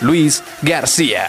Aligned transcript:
Luis 0.00 0.42
García. 0.62 1.28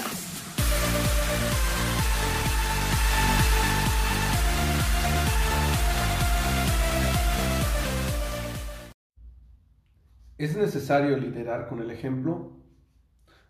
¿Es 10.37 10.57
necesario 10.57 11.15
liderar 11.17 11.67
con 11.69 11.79
el 11.79 11.91
ejemplo? 11.91 12.53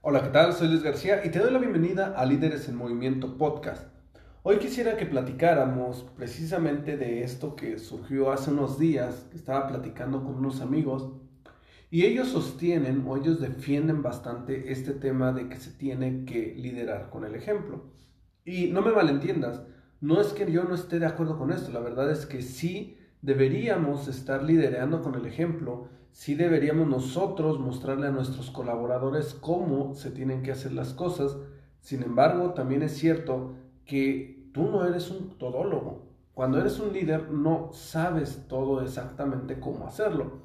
Hola, 0.01 0.21
¿qué 0.21 0.29
tal? 0.29 0.53
Soy 0.53 0.67
Luis 0.67 0.83
García 0.83 1.25
y 1.25 1.29
te 1.29 1.39
doy 1.39 1.51
la 1.51 1.59
bienvenida 1.59 2.13
a 2.15 2.25
Líderes 2.25 2.67
en 2.67 2.75
Movimiento 2.75 3.37
Podcast. 3.37 3.87
Hoy 4.43 4.57
quisiera 4.57 4.97
que 4.97 5.05
platicáramos 5.05 6.03
precisamente 6.15 6.97
de 6.97 7.23
esto 7.23 7.55
que 7.55 7.79
surgió 7.79 8.31
hace 8.31 8.51
unos 8.51 8.77
días, 8.77 9.25
que 9.31 9.37
estaba 9.37 9.67
platicando 9.67 10.23
con 10.23 10.35
unos 10.35 10.61
amigos, 10.61 11.13
y 11.95 12.03
ellos 12.03 12.27
sostienen 12.27 13.05
o 13.07 13.15
ellos 13.15 13.39
defienden 13.39 14.03
bastante 14.03 14.69
este 14.73 14.91
tema 14.91 15.31
de 15.31 15.47
que 15.47 15.55
se 15.55 15.71
tiene 15.71 16.25
que 16.25 16.53
liderar 16.53 17.09
con 17.09 17.23
el 17.23 17.35
ejemplo. 17.35 17.85
Y 18.43 18.67
no 18.67 18.81
me 18.81 18.91
malentiendas, 18.91 19.61
no 20.01 20.19
es 20.19 20.33
que 20.33 20.51
yo 20.51 20.65
no 20.65 20.75
esté 20.75 20.99
de 20.99 21.05
acuerdo 21.05 21.37
con 21.37 21.53
esto, 21.53 21.71
la 21.71 21.79
verdad 21.79 22.11
es 22.11 22.25
que 22.25 22.41
sí 22.41 22.97
deberíamos 23.21 24.09
estar 24.09 24.43
liderando 24.43 25.01
con 25.01 25.15
el 25.15 25.25
ejemplo, 25.25 25.87
sí 26.11 26.35
deberíamos 26.35 26.85
nosotros 26.89 27.61
mostrarle 27.61 28.07
a 28.07 28.11
nuestros 28.11 28.51
colaboradores 28.51 29.33
cómo 29.33 29.93
se 29.93 30.11
tienen 30.11 30.43
que 30.43 30.51
hacer 30.51 30.73
las 30.73 30.93
cosas. 30.93 31.37
Sin 31.79 32.03
embargo, 32.03 32.51
también 32.51 32.81
es 32.81 32.91
cierto 32.91 33.55
que 33.85 34.49
tú 34.53 34.69
no 34.69 34.83
eres 34.83 35.09
un 35.11 35.37
todólogo. 35.37 36.03
Cuando 36.33 36.59
eres 36.59 36.77
un 36.77 36.91
líder 36.91 37.31
no 37.31 37.69
sabes 37.71 38.43
todo 38.49 38.81
exactamente 38.81 39.61
cómo 39.61 39.87
hacerlo. 39.87 40.43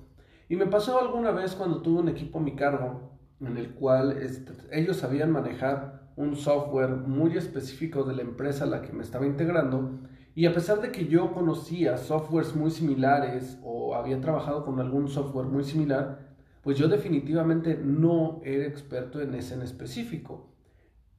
Y 0.51 0.56
me 0.56 0.67
pasó 0.67 0.98
alguna 1.01 1.31
vez 1.31 1.55
cuando 1.55 1.81
tuve 1.81 2.01
un 2.01 2.09
equipo 2.09 2.41
a 2.41 2.43
mi 2.43 2.56
cargo 2.56 3.12
en 3.41 3.56
el 3.56 3.73
cual 3.73 4.19
este, 4.20 4.53
ellos 4.73 4.97
sabían 4.97 5.31
manejar 5.31 6.11
un 6.17 6.34
software 6.34 6.91
muy 6.91 7.37
específico 7.37 8.03
de 8.03 8.17
la 8.17 8.23
empresa 8.23 8.65
a 8.65 8.67
la 8.67 8.83
que 8.83 8.92
me 8.92 9.05
estaba 9.05 9.27
integrando 9.27 10.01
y 10.34 10.47
a 10.47 10.53
pesar 10.53 10.81
de 10.81 10.91
que 10.91 11.07
yo 11.07 11.33
conocía 11.33 11.97
softwares 11.97 12.57
muy 12.57 12.73
similares 12.73 13.61
o 13.62 13.95
había 13.95 14.20
trabajado 14.20 14.65
con 14.65 14.81
algún 14.81 15.07
software 15.07 15.47
muy 15.47 15.62
similar, 15.62 16.34
pues 16.62 16.77
yo 16.77 16.89
definitivamente 16.89 17.79
no 17.81 18.41
era 18.42 18.67
experto 18.67 19.20
en 19.20 19.35
ese 19.35 19.55
en 19.55 19.62
específico. 19.62 20.48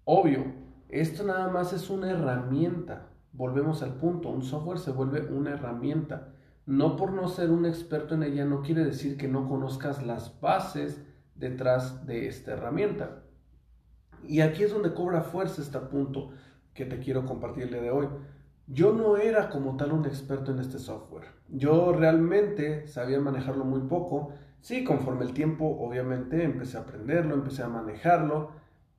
Obvio, 0.04 0.44
esto 0.90 1.24
nada 1.24 1.48
más 1.48 1.72
es 1.72 1.90
una 1.90 2.12
herramienta. 2.12 3.08
Volvemos 3.32 3.82
al 3.82 3.94
punto, 3.94 4.28
un 4.28 4.44
software 4.44 4.80
se 4.80 4.92
vuelve 4.92 5.22
una 5.22 5.52
herramienta. 5.52 6.34
No 6.66 6.96
por 6.96 7.12
no 7.12 7.28
ser 7.28 7.50
un 7.50 7.66
experto 7.66 8.16
en 8.16 8.24
ella 8.24 8.46
no 8.46 8.62
quiere 8.62 8.84
decir 8.84 9.18
que 9.18 9.28
no 9.28 9.48
conozcas 9.50 10.06
las 10.06 10.40
bases 10.40 11.02
detrás 11.36 12.06
de 12.06 12.28
esta 12.28 12.54
herramienta. 12.54 13.24
Y 14.24 14.42
aquí 14.42 14.64
es 14.64 14.72
donde 14.72 14.94
cobra 14.94 15.22
fuerza 15.22 15.62
este 15.62 15.80
punto 15.80 16.30
que 16.74 16.86
te 16.86 17.00
quiero 17.00 17.26
compartir 17.26 17.64
el 17.64 17.72
día 17.72 17.82
de 17.82 17.92
hoy. 17.92 18.08
Yo 18.68 18.94
no 18.94 19.18
era 19.18 19.50
como 19.50 19.76
tal 19.76 19.92
un 19.92 20.06
experto 20.06 20.52
en 20.52 20.60
este 20.60 20.80
software. 20.80 21.26
Yo 21.50 21.92
realmente 21.94 22.88
sabía 22.88 23.20
manejarlo 23.20 23.66
muy 23.66 23.82
poco. 23.82 24.34
Sí, 24.62 24.84
conforme 24.84 25.26
el 25.26 25.34
tiempo, 25.34 25.66
obviamente, 25.66 26.44
empecé 26.44 26.78
a 26.78 26.82
aprenderlo, 26.82 27.34
empecé 27.34 27.64
a 27.64 27.68
manejarlo, 27.68 28.52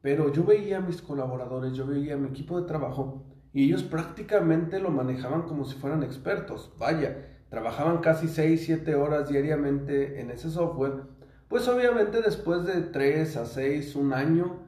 pero 0.03 0.33
yo 0.33 0.45
veía 0.45 0.79
a 0.79 0.81
mis 0.81 1.01
colaboradores, 1.01 1.73
yo 1.75 1.87
veía 1.87 2.15
a 2.15 2.19
mi 2.19 2.29
equipo 2.29 2.61
de 2.61 2.67
trabajo 2.67 3.25
y 3.53 3.67
ellos 3.67 3.85
prácticamente 3.85 4.81
lo 4.81 4.91
manejaban 4.91 5.43
como 5.43 5.65
si 5.65 5.77
fueran 5.77 6.03
expertos. 6.03 6.75
Vaya, 6.79 7.32
trabajaban 7.53 7.99
casi 7.99 8.29
6, 8.29 8.65
7 8.65 8.95
horas 8.95 9.29
diariamente 9.29 10.23
en 10.23 10.31
ese 10.31 10.49
software. 10.49 11.03
Pues 11.49 11.69
obviamente 11.69 12.23
después 12.23 12.65
de 12.65 12.81
3 12.81 13.37
a 13.37 13.45
6, 13.45 13.95
un 13.97 14.15
año, 14.15 14.61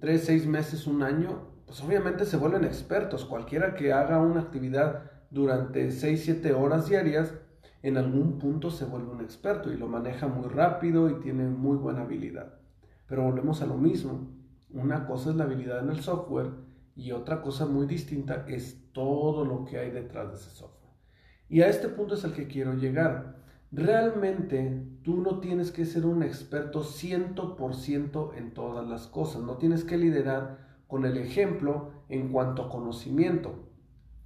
3, 0.00 0.24
6 0.24 0.46
meses, 0.48 0.88
un 0.88 1.04
año, 1.04 1.52
pues 1.66 1.80
obviamente 1.84 2.24
se 2.24 2.36
vuelven 2.36 2.64
expertos. 2.64 3.24
Cualquiera 3.26 3.76
que 3.76 3.92
haga 3.92 4.18
una 4.18 4.40
actividad 4.40 5.04
durante 5.30 5.92
6, 5.92 6.20
7 6.24 6.52
horas 6.52 6.88
diarias, 6.88 7.32
en 7.80 7.96
algún 7.96 8.40
punto 8.40 8.72
se 8.72 8.86
vuelve 8.86 9.12
un 9.12 9.20
experto 9.20 9.72
y 9.72 9.76
lo 9.76 9.86
maneja 9.86 10.26
muy 10.26 10.48
rápido 10.48 11.10
y 11.10 11.20
tiene 11.20 11.44
muy 11.44 11.76
buena 11.76 12.02
habilidad. 12.02 12.54
Pero 13.06 13.22
volvemos 13.22 13.62
a 13.62 13.66
lo 13.66 13.76
mismo. 13.76 14.32
Una 14.70 15.06
cosa 15.06 15.30
es 15.30 15.36
la 15.36 15.44
habilidad 15.44 15.78
en 15.78 15.90
el 15.90 16.00
software 16.00 16.50
y 16.96 17.12
otra 17.12 17.40
cosa 17.40 17.66
muy 17.66 17.86
distinta 17.86 18.46
es 18.48 18.90
todo 18.90 19.44
lo 19.44 19.64
que 19.64 19.78
hay 19.78 19.92
detrás 19.92 20.30
de 20.30 20.38
ese 20.38 20.50
software. 20.50 20.81
Y 21.52 21.60
a 21.60 21.68
este 21.68 21.90
punto 21.90 22.14
es 22.14 22.24
al 22.24 22.32
que 22.32 22.48
quiero 22.48 22.72
llegar. 22.72 23.36
Realmente 23.72 24.86
tú 25.02 25.20
no 25.20 25.40
tienes 25.40 25.70
que 25.70 25.84
ser 25.84 26.06
un 26.06 26.22
experto 26.22 26.82
100% 26.82 28.38
en 28.38 28.54
todas 28.54 28.88
las 28.88 29.06
cosas, 29.06 29.42
no 29.42 29.58
tienes 29.58 29.84
que 29.84 29.98
liderar 29.98 30.56
con 30.88 31.04
el 31.04 31.18
ejemplo 31.18 31.90
en 32.08 32.32
cuanto 32.32 32.62
a 32.62 32.70
conocimiento. 32.70 33.68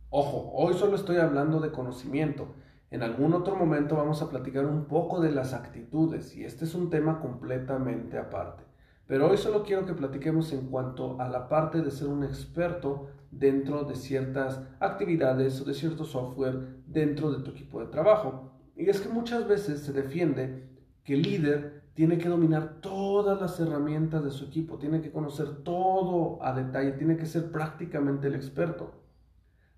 Ojo, 0.08 0.52
hoy 0.54 0.74
solo 0.74 0.94
estoy 0.94 1.16
hablando 1.16 1.58
de 1.58 1.72
conocimiento. 1.72 2.54
En 2.92 3.02
algún 3.02 3.34
otro 3.34 3.56
momento 3.56 3.96
vamos 3.96 4.22
a 4.22 4.30
platicar 4.30 4.64
un 4.64 4.84
poco 4.84 5.20
de 5.20 5.32
las 5.32 5.52
actitudes 5.52 6.36
y 6.36 6.44
este 6.44 6.64
es 6.64 6.76
un 6.76 6.90
tema 6.90 7.18
completamente 7.18 8.18
aparte. 8.18 8.62
Pero 9.08 9.28
hoy 9.28 9.36
solo 9.36 9.64
quiero 9.64 9.84
que 9.84 9.94
platiquemos 9.94 10.52
en 10.52 10.68
cuanto 10.68 11.20
a 11.20 11.28
la 11.28 11.48
parte 11.48 11.82
de 11.82 11.90
ser 11.90 12.06
un 12.06 12.22
experto 12.22 13.08
dentro 13.30 13.84
de 13.84 13.94
ciertas 13.94 14.60
actividades 14.80 15.60
o 15.60 15.64
de 15.64 15.74
cierto 15.74 16.04
software 16.04 16.82
dentro 16.86 17.32
de 17.32 17.42
tu 17.42 17.50
equipo 17.50 17.80
de 17.80 17.86
trabajo. 17.86 18.52
Y 18.76 18.88
es 18.88 19.00
que 19.00 19.08
muchas 19.08 19.46
veces 19.48 19.80
se 19.80 19.92
defiende 19.92 20.68
que 21.04 21.14
el 21.14 21.22
líder 21.22 21.84
tiene 21.94 22.18
que 22.18 22.28
dominar 22.28 22.80
todas 22.80 23.40
las 23.40 23.58
herramientas 23.58 24.22
de 24.22 24.30
su 24.30 24.44
equipo, 24.44 24.78
tiene 24.78 25.00
que 25.00 25.10
conocer 25.10 25.62
todo 25.64 26.38
a 26.42 26.52
detalle, 26.52 26.92
tiene 26.92 27.16
que 27.16 27.24
ser 27.24 27.50
prácticamente 27.50 28.26
el 28.26 28.34
experto. 28.34 28.92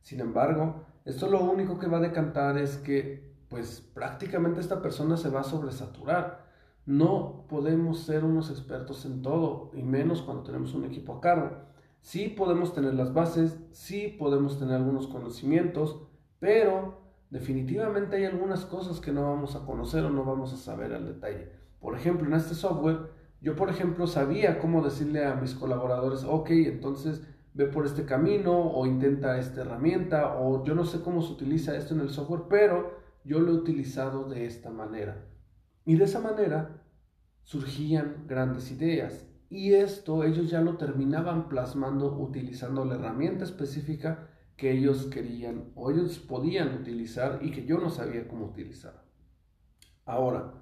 Sin 0.02 0.20
embargo, 0.20 0.84
esto 1.04 1.28
lo 1.28 1.40
único 1.40 1.78
que 1.78 1.86
va 1.86 1.98
a 1.98 2.02
decantar 2.02 2.58
es 2.58 2.76
que 2.78 3.28
pues 3.48 3.80
prácticamente 3.94 4.60
esta 4.60 4.82
persona 4.82 5.16
se 5.16 5.30
va 5.30 5.40
a 5.40 5.44
sobresaturar. 5.44 6.46
No 6.86 7.44
podemos 7.48 8.00
ser 8.00 8.24
unos 8.24 8.50
expertos 8.50 9.04
en 9.04 9.22
todo, 9.22 9.70
y 9.74 9.82
menos 9.82 10.22
cuando 10.22 10.42
tenemos 10.42 10.74
un 10.74 10.84
equipo 10.84 11.14
a 11.14 11.20
cargo. 11.20 11.50
Sí 12.00 12.28
podemos 12.28 12.74
tener 12.74 12.94
las 12.94 13.12
bases, 13.12 13.58
sí 13.70 14.16
podemos 14.18 14.58
tener 14.58 14.76
algunos 14.76 15.06
conocimientos, 15.06 16.00
pero 16.38 17.02
definitivamente 17.30 18.16
hay 18.16 18.24
algunas 18.24 18.64
cosas 18.64 19.00
que 19.00 19.12
no 19.12 19.22
vamos 19.22 19.56
a 19.56 19.66
conocer 19.66 20.04
o 20.04 20.10
no 20.10 20.24
vamos 20.24 20.52
a 20.52 20.56
saber 20.56 20.92
al 20.94 21.06
detalle. 21.06 21.52
Por 21.80 21.94
ejemplo, 21.94 22.26
en 22.26 22.34
este 22.34 22.54
software, 22.54 23.10
yo 23.40 23.54
por 23.54 23.70
ejemplo 23.70 24.06
sabía 24.06 24.58
cómo 24.58 24.82
decirle 24.82 25.24
a 25.24 25.34
mis 25.34 25.54
colaboradores, 25.54 26.24
ok, 26.24 26.50
entonces 26.50 27.22
ve 27.54 27.66
por 27.66 27.86
este 27.86 28.04
camino 28.04 28.52
o 28.56 28.86
intenta 28.86 29.38
esta 29.38 29.62
herramienta 29.62 30.38
o 30.38 30.64
yo 30.64 30.74
no 30.74 30.84
sé 30.84 31.00
cómo 31.00 31.22
se 31.22 31.32
utiliza 31.32 31.76
esto 31.76 31.94
en 31.94 32.00
el 32.00 32.10
software, 32.10 32.42
pero 32.48 32.98
yo 33.24 33.40
lo 33.40 33.52
he 33.52 33.54
utilizado 33.54 34.28
de 34.28 34.46
esta 34.46 34.70
manera. 34.70 35.26
Y 35.84 35.96
de 35.96 36.04
esa 36.04 36.20
manera 36.20 36.82
surgían 37.42 38.24
grandes 38.26 38.70
ideas. 38.70 39.26
Y 39.50 39.74
esto 39.74 40.24
ellos 40.24 40.50
ya 40.50 40.60
lo 40.60 40.76
terminaban 40.76 41.48
plasmando 41.48 42.12
utilizando 42.18 42.84
la 42.84 42.96
herramienta 42.96 43.44
específica 43.44 44.28
que 44.56 44.72
ellos 44.72 45.06
querían 45.06 45.70
o 45.74 45.90
ellos 45.90 46.18
podían 46.18 46.74
utilizar 46.74 47.38
y 47.42 47.50
que 47.50 47.64
yo 47.64 47.78
no 47.78 47.90
sabía 47.90 48.28
cómo 48.28 48.46
utilizar. 48.46 49.04
Ahora, 50.04 50.54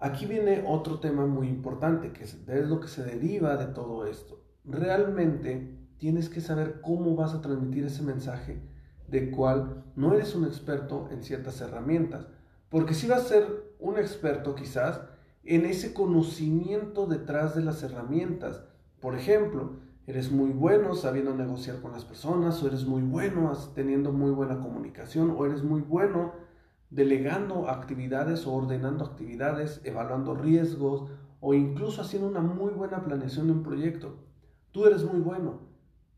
Aquí 0.00 0.26
viene 0.26 0.62
otro 0.64 1.00
tema 1.00 1.26
muy 1.26 1.48
importante, 1.48 2.12
que 2.12 2.22
es 2.22 2.36
lo 2.46 2.78
que 2.78 2.86
se 2.86 3.02
deriva 3.02 3.56
de 3.56 3.66
todo 3.66 4.06
esto. 4.06 4.40
Realmente 4.64 5.76
tienes 5.98 6.28
que 6.28 6.40
saber 6.40 6.80
cómo 6.80 7.16
vas 7.16 7.34
a 7.34 7.40
transmitir 7.40 7.84
ese 7.84 8.04
mensaje 8.04 8.62
de 9.08 9.32
cual 9.32 9.82
no 9.96 10.14
eres 10.14 10.36
un 10.36 10.44
experto 10.44 11.08
en 11.10 11.24
ciertas 11.24 11.60
herramientas. 11.60 12.28
Porque 12.68 12.94
si 12.94 13.08
vas 13.08 13.22
a 13.22 13.28
ser 13.28 13.74
un 13.80 13.98
experto 13.98 14.54
quizás 14.54 15.00
en 15.48 15.64
ese 15.64 15.94
conocimiento 15.94 17.06
detrás 17.06 17.54
de 17.56 17.62
las 17.62 17.82
herramientas. 17.82 18.64
Por 19.00 19.14
ejemplo, 19.14 19.76
eres 20.06 20.30
muy 20.30 20.50
bueno 20.50 20.94
sabiendo 20.94 21.34
negociar 21.34 21.80
con 21.80 21.92
las 21.92 22.04
personas, 22.04 22.62
o 22.62 22.66
eres 22.66 22.84
muy 22.84 23.00
bueno 23.00 23.50
teniendo 23.74 24.12
muy 24.12 24.30
buena 24.30 24.60
comunicación, 24.60 25.34
o 25.36 25.46
eres 25.46 25.62
muy 25.62 25.80
bueno 25.80 26.32
delegando 26.90 27.68
actividades 27.70 28.46
o 28.46 28.52
ordenando 28.52 29.06
actividades, 29.06 29.80
evaluando 29.84 30.34
riesgos 30.34 31.10
o 31.40 31.54
incluso 31.54 32.02
haciendo 32.02 32.28
una 32.28 32.40
muy 32.40 32.72
buena 32.72 33.04
planeación 33.04 33.46
de 33.46 33.52
un 33.52 33.62
proyecto. 33.62 34.16
tú 34.70 34.84
eres 34.84 35.02
muy 35.02 35.20
bueno, 35.20 35.60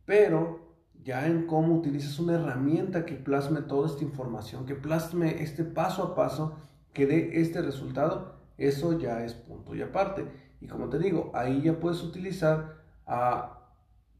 pero 0.06 0.74
ya 1.04 1.26
en 1.26 1.46
cómo 1.46 1.76
utilizas 1.76 2.18
una 2.18 2.34
herramienta 2.34 3.06
que 3.06 3.14
plasme 3.14 3.62
toda 3.62 3.86
esta 3.86 4.02
información, 4.02 4.66
que 4.66 4.74
plasme 4.74 5.42
este 5.42 5.64
paso 5.64 6.02
a 6.02 6.14
paso, 6.16 6.56
que 6.92 7.06
dé 7.06 7.40
este 7.40 7.62
resultado, 7.62 8.39
eso 8.60 8.98
ya 8.98 9.24
es 9.24 9.34
punto 9.34 9.74
y 9.74 9.82
aparte. 9.82 10.26
Y 10.60 10.66
como 10.66 10.88
te 10.88 10.98
digo, 10.98 11.30
ahí 11.34 11.62
ya 11.62 11.80
puedes 11.80 12.02
utilizar 12.02 12.76
a 13.06 13.56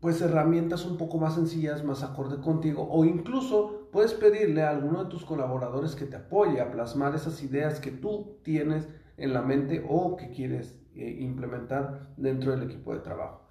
pues 0.01 0.23
herramientas 0.23 0.87
un 0.87 0.97
poco 0.97 1.19
más 1.19 1.35
sencillas, 1.35 1.85
más 1.85 2.03
acorde 2.03 2.41
contigo, 2.41 2.89
o 2.91 3.05
incluso 3.05 3.89
puedes 3.93 4.15
pedirle 4.15 4.63
a 4.63 4.71
alguno 4.71 5.05
de 5.05 5.11
tus 5.11 5.27
colaboradores 5.27 5.95
que 5.95 6.07
te 6.07 6.17
apoye 6.17 6.61
a 6.61 6.71
plasmar 6.71 7.15
esas 7.15 7.43
ideas 7.43 7.81
que 7.81 7.91
tú 7.91 8.39
tienes 8.43 8.89
en 9.19 9.35
la 9.35 9.43
mente 9.43 9.85
o 9.87 10.17
que 10.17 10.31
quieres 10.31 10.75
eh, 10.95 11.19
implementar 11.21 12.15
dentro 12.17 12.53
del 12.53 12.63
equipo 12.63 12.95
de 12.95 13.01
trabajo. 13.01 13.43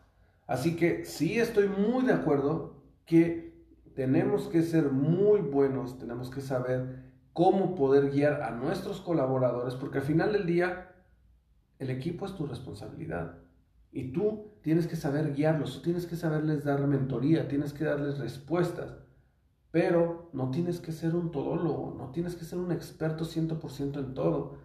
Así 0.48 0.76
que 0.76 1.06
sí 1.06 1.40
estoy 1.40 1.68
muy 1.68 2.04
de 2.04 2.14
acuerdo 2.14 2.82
que 3.06 3.54
tenemos 3.94 4.48
que 4.48 4.64
ser 4.64 4.92
muy 4.92 5.42
buenos, 5.42 6.00
tenemos 6.00 6.32
que 6.32 6.42
saber 6.42 7.09
cómo 7.40 7.74
poder 7.74 8.12
guiar 8.12 8.42
a 8.42 8.52
nuestros 8.52 9.00
colaboradores, 9.00 9.74
porque 9.76 10.00
al 10.00 10.04
final 10.04 10.34
del 10.34 10.46
día 10.46 10.92
el 11.78 11.90
equipo 11.90 12.26
es 12.26 12.36
tu 12.36 12.46
responsabilidad. 12.46 13.38
Y 13.94 14.12
tú 14.12 14.52
tienes 14.62 14.88
que 14.88 14.98
saber 14.98 15.34
guiarlos, 15.34 15.82
tienes 15.82 16.06
que 16.06 16.18
saberles 16.18 16.66
dar 16.66 16.86
mentoría, 16.86 17.48
tienes 17.48 17.72
que 17.72 17.86
darles 17.86 18.18
respuestas. 18.18 18.98
Pero 19.72 20.30
no 20.34 20.52
tienes 20.52 20.82
que 20.82 20.92
ser 20.92 21.16
un 21.16 21.32
todólogo, 21.32 21.96
no 21.98 22.12
tienes 22.12 22.36
que 22.36 22.44
ser 22.44 22.60
un 22.60 22.74
experto 22.74 23.24
100% 23.24 24.00
en 24.00 24.14
todo. 24.14 24.58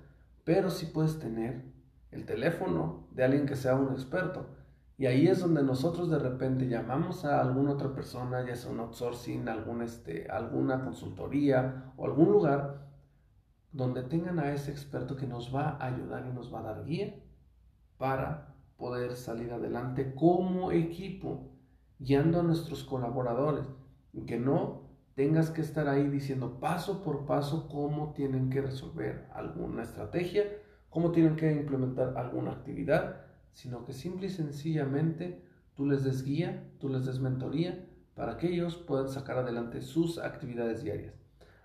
Pero 0.43 0.69
sí 0.69 0.87
puedes 0.87 1.21
tener 1.21 1.63
el 2.11 2.27
teléfono 2.27 3.07
de 3.13 3.23
alguien 3.23 3.47
que 3.47 3.55
sea 3.55 3.77
un 3.77 3.93
experto. 3.93 4.49
Y 4.97 5.07
ahí 5.07 5.27
es 5.27 5.41
donde 5.41 5.63
nosotros 5.63 6.09
de 6.09 6.21
repente 6.21 6.69
llamamos 6.69 7.25
a 7.25 7.41
alguna 7.41 7.73
otra 7.73 7.93
persona, 7.93 8.47
ya 8.47 8.55
sea 8.55 8.71
un 8.71 8.81
outsourcing, 8.81 9.47
este, 9.83 10.29
alguna 10.31 10.85
consultoría 10.85 11.93
o 11.97 12.07
algún 12.07 12.31
lugar 12.31 12.85
donde 13.73 14.05
tengan 14.05 14.39
a 14.39 14.53
ese 14.53 14.71
experto 14.71 15.17
que 15.17 15.27
nos 15.27 15.55
va 15.55 15.71
a 15.71 15.87
ayudar 15.87 16.27
y 16.31 16.33
nos 16.33 16.55
va 16.55 16.61
a 16.61 16.75
dar 16.75 16.85
guía 16.85 17.17
para 17.99 18.55
poder 18.77 19.17
salir 19.17 19.53
adelante 19.53 20.15
como 20.15 20.71
equipo, 20.71 21.51
guiando 21.99 22.41
a 22.41 22.45
nuestros 22.45 22.85
colaboradores, 22.85 23.67
que 24.27 24.39
no 24.39 24.85
tengas 25.17 25.51
que 25.51 25.61
estar 25.61 25.89
ahí 25.89 26.09
diciendo 26.09 26.61
paso 26.61 27.03
por 27.03 27.27
paso 27.27 27.69
cómo 27.69 28.13
tienen 28.13 28.49
que 28.49 28.63
resolver 28.63 29.29
alguna 29.33 29.83
estrategia, 29.83 30.45
cómo 30.89 31.11
tienen 31.11 31.35
que 31.35 31.53
implementar 31.53 32.17
alguna 32.17 32.53
actividad, 32.53 33.25
sino 33.55 33.85
que 33.85 33.93
simple 33.93 34.27
y 34.27 34.31
sencillamente 34.31 35.43
tú 35.75 35.87
les 35.87 36.05
des 36.05 36.23
guía, 36.23 36.69
tú 36.79 36.89
les 36.89 37.07
des 37.07 37.19
mentoría 37.19 37.87
para 38.15 38.37
que 38.37 38.49
ellos 38.49 38.77
puedan 38.77 39.09
sacar 39.09 39.39
adelante 39.39 39.81
sus 39.81 40.19
actividades 40.19 40.85
diarias. 40.85 41.15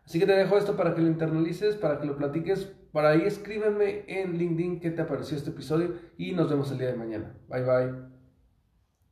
Así 0.06 0.20
que 0.20 0.26
te 0.26 0.32
dejo 0.32 0.58
esto 0.58 0.76
para 0.76 0.96
que 0.96 1.02
lo 1.02 1.08
internalices, 1.08 1.76
para 1.76 2.00
que 2.00 2.08
lo 2.08 2.18
platiques 2.18 2.72
para 2.92 3.10
ahí 3.10 3.22
escríbeme 3.22 4.04
en 4.08 4.38
LinkedIn 4.38 4.80
qué 4.80 4.92
te 4.92 5.04
pareció 5.04 5.38
este 5.38 5.52
episodio 5.52 5.96
y 6.18 6.32
nos 6.32 6.50
vemos 6.50 6.72
el 6.72 6.80
día 6.80 6.88
de 6.88 6.98
mañana. 6.98 7.36
Bye 7.48 7.64
bye. 7.64 8.09